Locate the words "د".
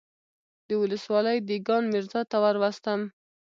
0.67-0.69